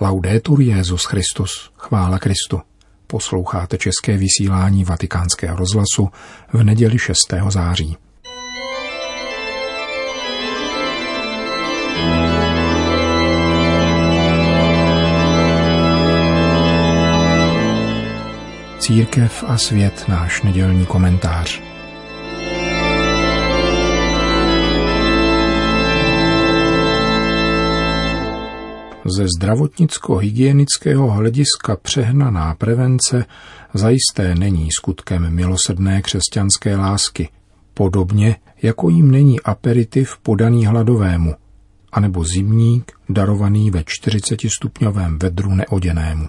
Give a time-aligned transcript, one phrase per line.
[0.00, 2.60] Laudetur Jezus Christus, chvála Kristu.
[3.06, 6.08] Posloucháte české vysílání Vatikánského rozhlasu
[6.52, 7.34] v neděli 6.
[7.48, 7.96] září.
[18.78, 21.73] Církev a svět náš nedělní komentář.
[29.06, 33.24] Ze zdravotnicko-hygienického hlediska přehnaná prevence
[33.74, 37.28] zajisté není skutkem milosrdné křesťanské lásky,
[37.74, 41.34] podobně jako jim není aperitiv podaný hladovému,
[41.92, 46.28] anebo zimník darovaný ve 40-stupňovém vedru neoděnému.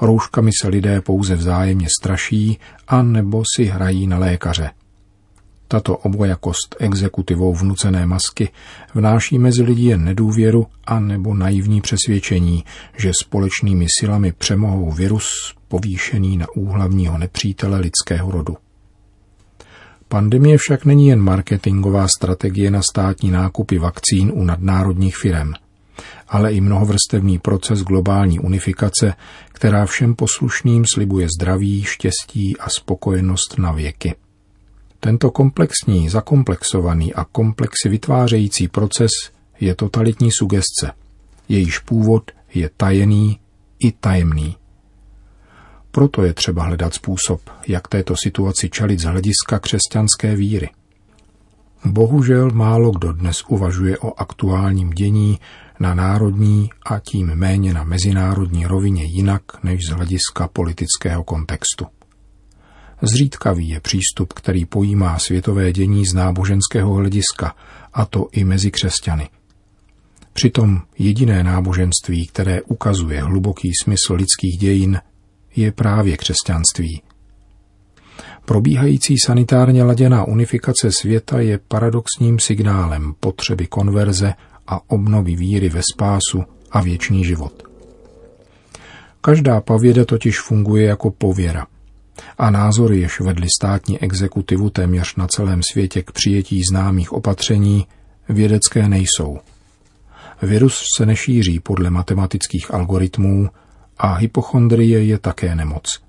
[0.00, 4.70] Rouškami se lidé pouze vzájemně straší a nebo si hrají na lékaře–
[5.68, 8.48] tato obojakost exekutivou vnucené masky
[8.94, 12.64] vnáší mezi lidi jen nedůvěru a nebo naivní přesvědčení,
[12.96, 18.56] že společnými silami přemohou virus povýšený na úhlavního nepřítele lidského rodu.
[20.08, 25.52] Pandemie však není jen marketingová strategie na státní nákupy vakcín u nadnárodních firem,
[26.28, 29.14] ale i mnohovrstevný proces globální unifikace,
[29.52, 34.14] která všem poslušným slibuje zdraví, štěstí a spokojenost na věky.
[35.04, 39.10] Tento komplexní, zakomplexovaný a komplexy vytvářející proces
[39.60, 40.92] je totalitní sugestce.
[41.48, 43.40] Jejíž původ je tajený
[43.78, 44.56] i tajemný.
[45.90, 50.68] Proto je třeba hledat způsob, jak této situaci čelit z hlediska křesťanské víry.
[51.84, 55.40] Bohužel málo kdo dnes uvažuje o aktuálním dění
[55.80, 61.86] na národní a tím méně na mezinárodní rovině jinak než z hlediska politického kontextu.
[63.06, 67.54] Zřídkavý je přístup, který pojímá světové dění z náboženského hlediska,
[67.92, 69.28] a to i mezi křesťany.
[70.32, 75.00] Přitom jediné náboženství, které ukazuje hluboký smysl lidských dějin,
[75.56, 77.02] je právě křesťanství.
[78.44, 84.34] Probíhající sanitárně laděná unifikace světa je paradoxním signálem potřeby konverze
[84.66, 87.62] a obnovy víry ve spásu a věčný život.
[89.20, 91.66] Každá pavěda totiž funguje jako pověra–
[92.38, 97.86] a názory, jež vedly státní exekutivu téměř na celém světě k přijetí známých opatření,
[98.28, 99.38] vědecké nejsou.
[100.42, 103.48] Virus se nešíří podle matematických algoritmů
[103.98, 106.00] a hypochondrie je také nemoc.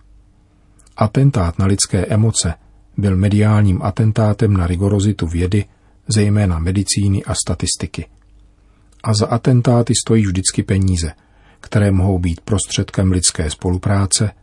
[0.98, 2.54] Atentát na lidské emoce
[2.98, 5.66] byl mediálním atentátem na rigorozitu vědy,
[6.08, 8.06] zejména medicíny a statistiky.
[9.04, 11.12] A za atentáty stojí vždycky peníze,
[11.60, 14.32] které mohou být prostředkem lidské spolupráce–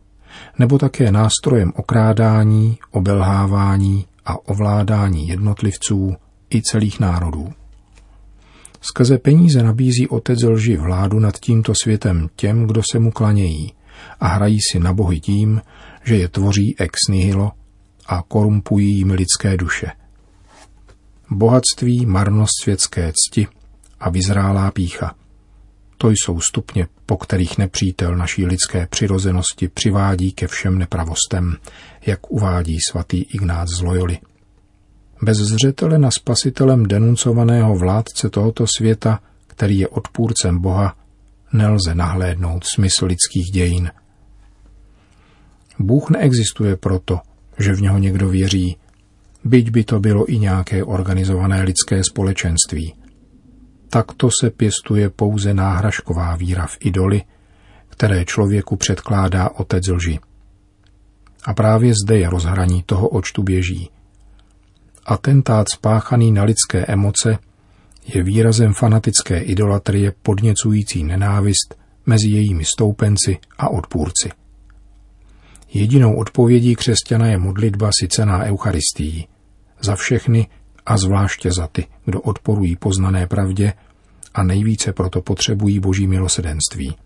[0.59, 6.15] nebo také nástrojem okrádání, obelhávání a ovládání jednotlivců
[6.55, 7.53] i celých národů.
[8.81, 13.73] Skrze peníze nabízí otec lži vládu nad tímto světem těm, kdo se mu klanějí
[14.21, 15.63] a hrají si na bohy tím,
[16.05, 17.53] že je tvoří ex nihilo
[18.07, 19.91] a korumpují jim lidské duše.
[21.31, 23.47] Bohatství, marnost světské cti
[24.01, 25.15] a vyzrálá pícha–
[26.03, 31.57] to jsou stupně, po kterých nepřítel naší lidské přirozenosti přivádí ke všem nepravostem,
[32.07, 34.19] jak uvádí svatý Ignác z Loyoli.
[35.23, 40.97] Bez zřetele na spasitelem denuncovaného vládce tohoto světa, který je odpůrcem Boha,
[41.53, 43.91] nelze nahlédnout smysl lidských dějin.
[45.79, 47.21] Bůh neexistuje proto,
[47.59, 48.77] že v něho někdo věří,
[49.45, 52.95] byť by to bylo i nějaké organizované lidské společenství–
[53.95, 57.23] Takto se pěstuje pouze náhražková víra v idoly,
[57.89, 60.19] které člověku předkládá otec lži.
[61.45, 63.91] A právě zde je rozhraní toho, oč tu běží.
[65.07, 67.39] Atentát spáchaný na lidské emoce
[68.15, 71.75] je výrazem fanatické idolatrie podněcující nenávist
[72.07, 74.31] mezi jejími stoupenci a odpůrci.
[75.75, 79.27] Jedinou odpovědí křesťana je modlitba sicená Eucharistii
[79.81, 80.49] za všechny,
[80.87, 83.73] a zvláště za ty, kdo odporují poznané pravdě
[84.35, 86.97] a nejvíce proto potřebují boží milosedenství.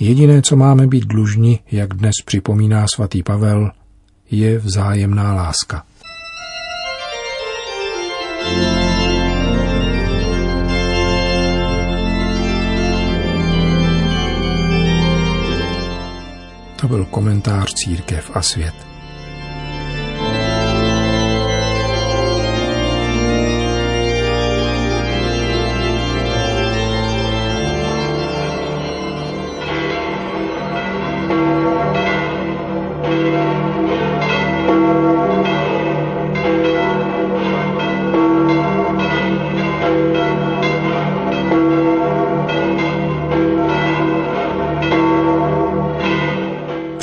[0.00, 3.70] Jediné, co máme být dlužni, jak dnes připomíná svatý Pavel,
[4.30, 5.84] je vzájemná láska.
[16.80, 18.74] To byl komentář Církev a svět.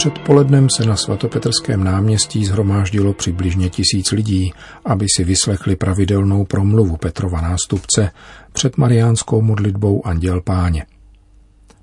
[0.08, 4.54] Předpolednem se na svatopetrském náměstí zhromáždilo přibližně tisíc lidí,
[4.86, 8.12] aby si vyslechli pravidelnou promluvu Petrova nástupce
[8.54, 10.86] před mariánskou modlitbou Anděl Páně.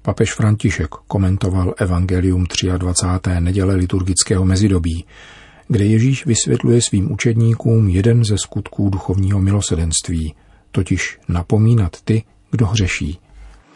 [0.02, 2.46] Papež František komentoval Evangelium
[2.78, 3.40] 23.
[3.40, 5.04] neděle liturgického mezidobí,
[5.68, 10.34] kde Ježíš vysvětluje svým učedníkům jeden ze skutků duchovního milosedenství,
[10.70, 13.18] totiž napomínat ty, kdo hřeší.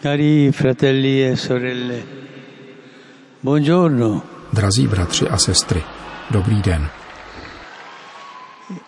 [0.03, 2.03] Cari fratelli e sorelle,
[3.43, 4.38] buongiorno.
[4.53, 5.83] Drazí bratři a sestry,
[6.31, 6.89] dobrý den.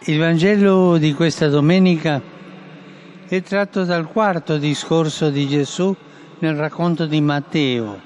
[0.06, 2.20] Il Vangelo di questa domenica
[3.28, 5.94] è tratto dal quarto discorso di Gesù
[6.38, 8.00] nel racconto di Matteo,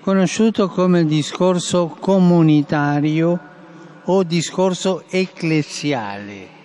[0.00, 3.38] conosciuto come discorso comunitario
[4.04, 6.57] o discorso ecclesiale.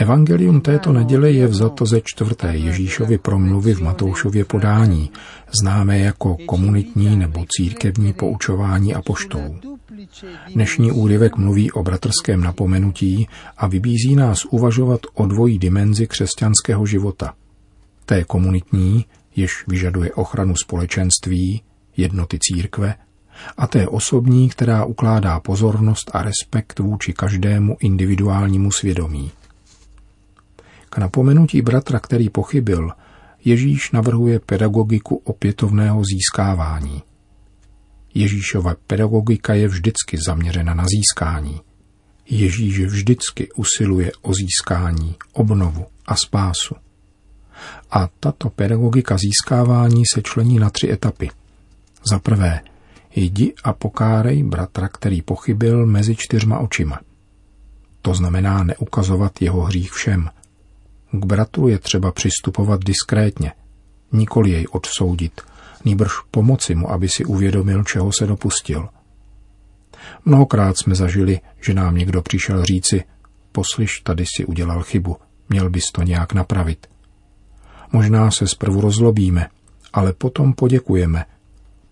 [0.00, 5.10] Evangelium této neděle je vzato ze čtvrté Ježíšovy promluvy v Matoušově podání,
[5.60, 9.60] známé jako komunitní nebo církevní poučování a poštolů.
[10.54, 17.34] Dnešní úryvek mluví o bratrském napomenutí a vybízí nás uvažovat o dvojí dimenzi křesťanského života.
[18.04, 19.04] Té komunitní,
[19.36, 21.62] jež vyžaduje ochranu společenství,
[21.96, 22.94] jednoty církve,
[23.56, 29.30] a té osobní, která ukládá pozornost a respekt vůči každému individuálnímu svědomí.
[30.90, 32.90] K napomenutí bratra, který pochybil,
[33.44, 37.02] Ježíš navrhuje pedagogiku opětovného získávání.
[38.14, 41.60] Ježíšova pedagogika je vždycky zaměřena na získání.
[42.26, 46.74] Ježíš vždycky usiluje o získání, obnovu a spásu.
[47.90, 51.30] A tato pedagogika získávání se člení na tři etapy.
[52.10, 52.60] Za prvé,
[53.14, 57.00] jdi a pokárej bratra, který pochybil mezi čtyřma očima.
[58.02, 60.28] To znamená neukazovat jeho hřích všem,
[61.10, 63.52] k bratru je třeba přistupovat diskrétně,
[64.12, 65.40] nikoli jej odsoudit,
[65.84, 68.88] nýbrž pomoci mu, aby si uvědomil, čeho se dopustil.
[70.24, 73.04] Mnohokrát jsme zažili, že nám někdo přišel říci,
[73.52, 75.16] poslyš, tady si udělal chybu,
[75.48, 76.86] měl bys to nějak napravit.
[77.92, 79.48] Možná se zprvu rozlobíme,
[79.92, 81.24] ale potom poděkujeme,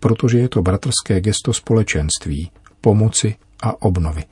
[0.00, 4.24] protože je to bratrské gesto společenství, pomoci a obnovy.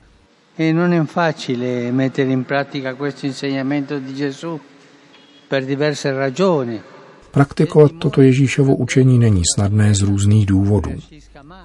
[0.57, 4.59] E non è facile mettere in pratica questo insegnamento di Gesù
[7.31, 10.91] Praktikovat toto Ježíšovo učení není snadné z různých důvodů.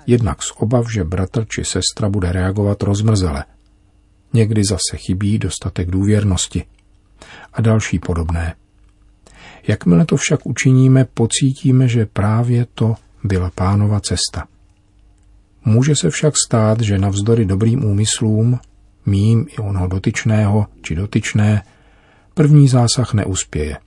[0.07, 3.45] Jednak z obav, že bratr či sestra bude reagovat rozmrzele.
[4.33, 6.65] Někdy zase chybí dostatek důvěrnosti.
[7.53, 8.55] A další podobné.
[9.69, 12.95] Jakmile to však učiníme, pocítíme, že právě to
[13.25, 14.47] byla pánova cesta.
[15.65, 18.59] Může se však stát, že navzdory dobrým úmyslům,
[19.07, 21.63] mým i onoho dotyčného či dotyčné,
[22.35, 23.79] První zásah neuspěje.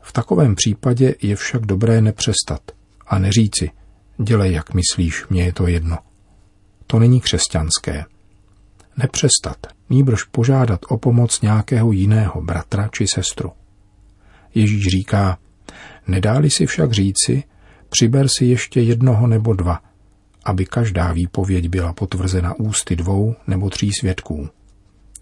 [0.00, 2.60] V takovém případě je však dobré nepřestat
[3.06, 3.70] a neříci,
[4.18, 5.98] dělej, jak myslíš, mně je to jedno.
[6.86, 8.04] To není křesťanské.
[8.96, 9.56] Nepřestat,
[9.90, 13.52] nýbrž požádat o pomoc nějakého jiného bratra či sestru.
[14.54, 15.38] Ježíš říká,
[16.06, 17.42] nedáli si však říci,
[17.88, 19.80] přiber si ještě jednoho nebo dva,
[20.44, 24.48] aby každá výpověď byla potvrzena ústy dvou nebo tří svědků.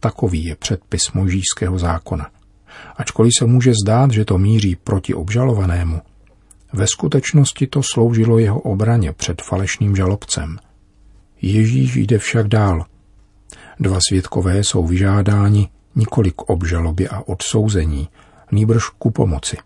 [0.01, 2.31] Takový je předpis možíšského zákona.
[2.97, 6.01] Ačkoliv se může zdát, že to míří proti obžalovanému,
[6.73, 10.59] ve skutečnosti to sloužilo jeho obraně před falešným žalobcem.
[11.43, 12.85] Ježíš jde však dál.
[13.81, 18.09] Dva svědkové jsou vyžádáni nikoli k obžalobě a odsouzení,
[18.53, 19.57] nýbrž ku pomoci.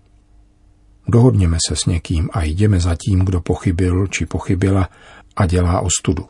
[1.09, 4.89] Dohodněme se s někým a jdeme za tím, kdo pochybil či pochybila
[5.37, 6.27] a dělá ostudu.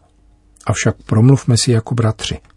[0.66, 2.38] Avšak promluvme si jako bratři–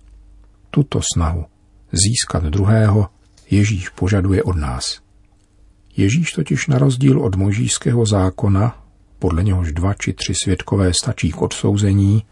[0.78, 1.46] tuto snahu
[1.90, 3.10] získat druhého
[3.50, 5.02] Ježíš požaduje od nás.
[5.98, 8.78] Ježíš totiž na rozdíl od možíského zákona,
[9.20, 12.24] podle něhož dva či tři svědkové stačí k odsouzení,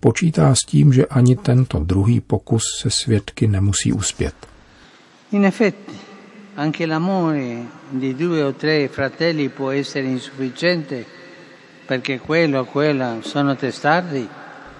[0.00, 4.34] počítá s tím, že ani tento druhý pokus se svědky nemusí uspět.
[5.32, 5.94] In effetti,
[6.56, 11.04] anche l'amore di due o tre fratelli può essere insufficiente
[11.86, 14.28] perché quello o quella sono testardi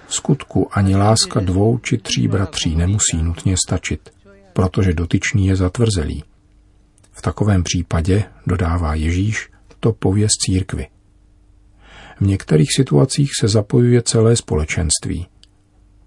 [0.06, 4.11] v skutku ani láska dvou či tří bratří nemusí nutně stačit,
[4.52, 6.25] protože dotyčný je zatvrzelý.
[7.12, 10.87] V takovém případě, dodává Ježíš, to pověz církvy.
[12.20, 15.26] V některých situacích se zapojuje celé společenství.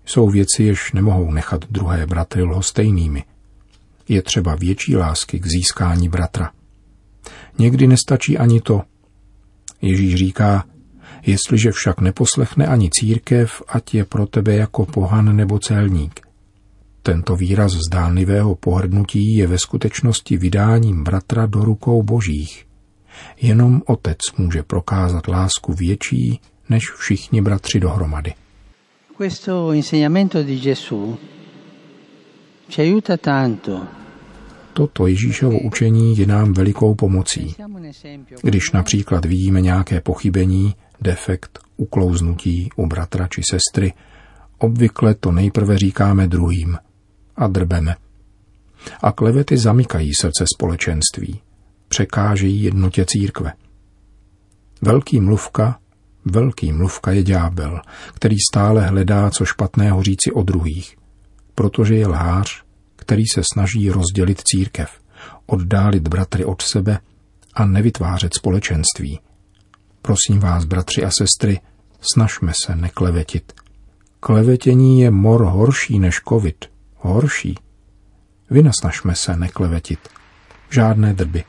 [0.05, 3.23] Jsou věci, jež nemohou nechat druhé bratry lhostejnými.
[4.07, 6.51] Je třeba větší lásky k získání bratra.
[7.59, 8.81] Někdy nestačí ani to.
[9.81, 10.65] Ježíš říká,
[11.27, 16.23] Jestliže však neposlechne ani církev, ať je pro tebe jako pohan nebo celník.
[17.03, 22.65] Tento výraz zdánlivého pohrdnutí je ve skutečnosti vydáním bratra do rukou božích.
[23.41, 28.33] Jenom otec může prokázat lásku větší než všichni bratři dohromady.
[29.17, 31.17] Questo insegnamento di Gesù
[32.69, 33.81] ci aiuta tanto
[34.77, 37.55] Toto Ježíšovo učení je nám velikou pomocí.
[38.43, 43.93] Když například vidíme nějaké pochybení, defekt, uklouznutí u bratra či sestry,
[44.57, 46.77] obvykle to nejprve říkáme druhým
[47.35, 47.95] a drbeme.
[49.01, 51.41] A klevety zamykají srdce společenství,
[51.87, 53.53] překážejí jednotě církve.
[54.81, 55.79] Velký mluvka,
[56.25, 57.81] velký mluvka je ďábel,
[58.13, 60.97] který stále hledá, co špatného říci o druhých,
[61.55, 62.63] protože je lhář,
[62.95, 64.89] který se snaží rozdělit církev,
[65.45, 66.99] oddálit bratry od sebe
[67.53, 69.19] a nevytvářet společenství.
[70.07, 71.59] Prosím vás, bratři a sestry,
[72.13, 73.53] snažme se neklevetit.
[74.19, 76.65] Klevetění je mor horší než covid.
[76.95, 77.55] Horší.
[78.49, 79.99] Vynasnažme se neklevetit.
[80.69, 81.43] Žádné drby.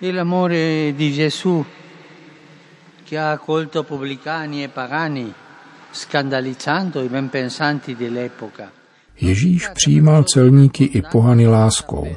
[0.00, 1.66] Il amore di Gesù
[3.04, 5.34] che ha accolto pubblicani e pagani,
[5.92, 8.68] scandalizzando i ben pensanti dell'epoca.
[9.20, 12.16] Ježíš přijímal celníky i pohany láskou,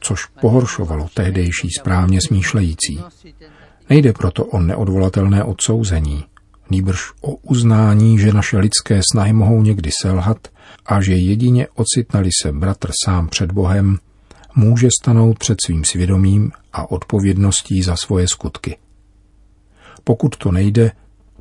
[0.00, 3.00] což pohoršovalo tehdejší správně smýšlející.
[3.90, 6.24] Nejde proto o neodvolatelné odsouzení,
[6.70, 10.48] nýbrž o uznání, že naše lidské snahy mohou někdy selhat
[10.86, 13.98] a že jedině ocitnali se bratr sám před Bohem,
[14.56, 18.76] může stanout před svým svědomím a odpovědností za svoje skutky.
[20.04, 20.92] Pokud to nejde,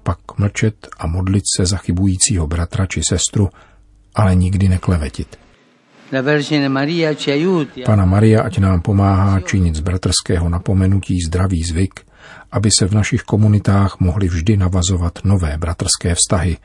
[0.03, 3.50] pak mlčet a modlit se za chybujícího bratra či sestru,
[4.15, 5.38] ale nikdy neklevetit.
[7.86, 12.09] Pana Maria ať nám pomáhá činit z bratrského napomenutí zdravý zvyk,
[12.51, 16.57] aby se v našich komunitách mohly vždy navazovat nové bratrské vztahy,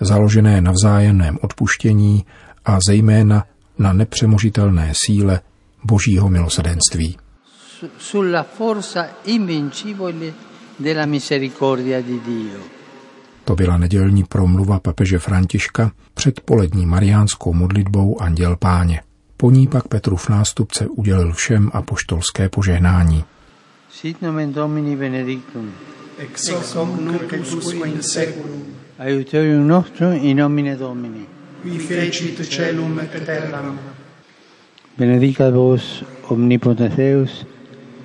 [0.00, 2.24] založené na vzájemném odpuštění
[2.64, 3.44] a zejména
[3.78, 5.40] na nepřemožitelné síle
[5.84, 7.16] božího milosedenství.
[7.98, 10.32] Sulla forza invincibile
[10.80, 12.60] della misericordia di Dio.
[13.44, 19.02] To byla nedělní promluva papeže Františka před polední mariánskou modlitbou Anděl Páně.
[19.36, 23.24] Po ní pak Petrův nástupce udělil všem apoštolské požehnání.
[23.92, 25.72] Sit nomen Domini benedictum.
[26.18, 28.74] Ex hoc nunc et usque in seculum.
[28.98, 31.26] Aiuterium nostrum in nomine Domini.
[31.62, 33.78] Qui fecit celum et terram.
[34.96, 37.44] Benedicat vos omnipotens Deus,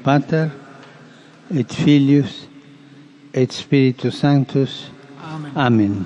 [0.04, 0.50] Pater
[1.54, 2.48] et Filius
[3.34, 4.89] et Spiritus Sanctus.
[5.22, 5.51] Amen.
[5.56, 6.06] Amen.